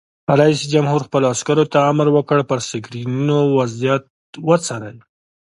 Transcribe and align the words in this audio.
رئیس 0.39 0.61
جمهور 0.73 1.01
خپلو 1.07 1.25
عسکرو 1.33 1.65
ته 1.73 1.79
امر 1.91 2.07
وکړ؛ 2.15 2.39
پر 2.49 2.59
سکرینونو 2.69 3.37
وضعیت 3.57 4.03
وڅارئ! 4.47 4.97